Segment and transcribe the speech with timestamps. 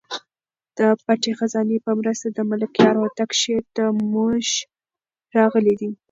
[0.77, 4.45] د پټې خزانې په مرسته د ملکیار هوتک شعر تر موږ
[5.37, 5.91] راغلی دی.